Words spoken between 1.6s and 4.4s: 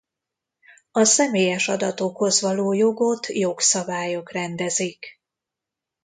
adatokhoz való jogot jogszabályok